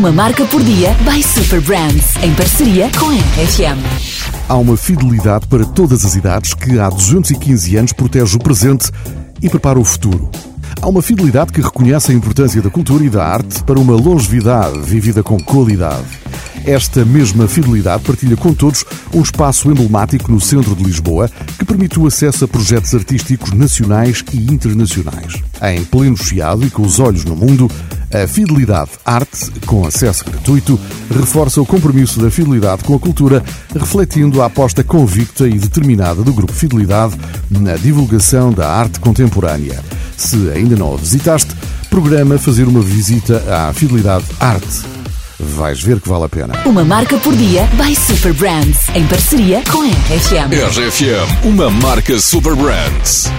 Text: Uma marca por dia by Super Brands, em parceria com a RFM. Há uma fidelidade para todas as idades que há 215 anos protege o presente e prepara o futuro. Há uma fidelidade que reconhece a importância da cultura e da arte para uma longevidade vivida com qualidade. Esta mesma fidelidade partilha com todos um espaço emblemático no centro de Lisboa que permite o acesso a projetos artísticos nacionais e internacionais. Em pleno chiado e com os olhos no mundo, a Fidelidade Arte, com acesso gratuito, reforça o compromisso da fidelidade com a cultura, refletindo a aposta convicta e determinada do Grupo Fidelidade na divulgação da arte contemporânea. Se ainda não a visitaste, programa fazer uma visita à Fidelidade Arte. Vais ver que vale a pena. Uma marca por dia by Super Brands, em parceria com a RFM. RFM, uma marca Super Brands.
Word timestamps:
Uma 0.00 0.12
marca 0.12 0.46
por 0.46 0.62
dia 0.62 0.96
by 1.04 1.22
Super 1.22 1.60
Brands, 1.60 2.16
em 2.22 2.34
parceria 2.34 2.90
com 2.98 3.10
a 3.10 3.12
RFM. 3.12 3.84
Há 4.48 4.56
uma 4.56 4.74
fidelidade 4.74 5.46
para 5.46 5.62
todas 5.62 6.06
as 6.06 6.14
idades 6.14 6.54
que 6.54 6.80
há 6.80 6.88
215 6.88 7.76
anos 7.76 7.92
protege 7.92 8.34
o 8.34 8.38
presente 8.38 8.90
e 9.42 9.50
prepara 9.50 9.78
o 9.78 9.84
futuro. 9.84 10.30
Há 10.80 10.88
uma 10.88 11.02
fidelidade 11.02 11.52
que 11.52 11.60
reconhece 11.60 12.12
a 12.12 12.14
importância 12.14 12.62
da 12.62 12.70
cultura 12.70 13.04
e 13.04 13.10
da 13.10 13.22
arte 13.22 13.62
para 13.62 13.78
uma 13.78 13.92
longevidade 13.92 14.80
vivida 14.80 15.22
com 15.22 15.38
qualidade. 15.38 16.06
Esta 16.64 17.04
mesma 17.04 17.46
fidelidade 17.46 18.02
partilha 18.02 18.38
com 18.38 18.54
todos 18.54 18.86
um 19.12 19.20
espaço 19.20 19.70
emblemático 19.70 20.32
no 20.32 20.40
centro 20.40 20.74
de 20.74 20.82
Lisboa 20.82 21.30
que 21.58 21.64
permite 21.66 22.00
o 22.00 22.06
acesso 22.06 22.46
a 22.46 22.48
projetos 22.48 22.94
artísticos 22.94 23.52
nacionais 23.52 24.24
e 24.32 24.38
internacionais. 24.38 25.42
Em 25.62 25.84
pleno 25.84 26.16
chiado 26.16 26.66
e 26.66 26.70
com 26.70 26.80
os 26.80 26.98
olhos 26.98 27.26
no 27.26 27.36
mundo, 27.36 27.70
a 28.12 28.26
Fidelidade 28.26 28.90
Arte, 29.04 29.50
com 29.66 29.86
acesso 29.86 30.24
gratuito, 30.24 30.78
reforça 31.10 31.60
o 31.60 31.66
compromisso 31.66 32.20
da 32.20 32.30
fidelidade 32.30 32.84
com 32.84 32.94
a 32.94 32.98
cultura, 32.98 33.42
refletindo 33.74 34.42
a 34.42 34.46
aposta 34.46 34.82
convicta 34.82 35.46
e 35.46 35.58
determinada 35.58 36.22
do 36.22 36.32
Grupo 36.32 36.52
Fidelidade 36.52 37.14
na 37.50 37.76
divulgação 37.76 38.52
da 38.52 38.68
arte 38.68 39.00
contemporânea. 39.00 39.82
Se 40.16 40.50
ainda 40.50 40.76
não 40.76 40.94
a 40.94 40.96
visitaste, 40.96 41.54
programa 41.88 42.38
fazer 42.38 42.68
uma 42.68 42.80
visita 42.80 43.42
à 43.48 43.72
Fidelidade 43.72 44.24
Arte. 44.38 44.82
Vais 45.38 45.80
ver 45.80 46.00
que 46.00 46.08
vale 46.08 46.24
a 46.24 46.28
pena. 46.28 46.54
Uma 46.66 46.84
marca 46.84 47.16
por 47.16 47.34
dia 47.34 47.66
by 47.76 47.96
Super 47.96 48.34
Brands, 48.34 48.88
em 48.94 49.06
parceria 49.06 49.62
com 49.70 49.80
a 49.82 49.86
RFM. 49.86 50.52
RFM, 50.52 51.46
uma 51.46 51.70
marca 51.70 52.18
Super 52.18 52.54
Brands. 52.54 53.30